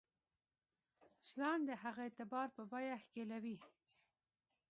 اسلام 1.23 1.59
د 1.69 1.71
هغه 1.83 2.01
اعتبار 2.05 2.47
په 2.55 2.61
بیه 2.71 2.95
ښکېلوي. 3.03 3.57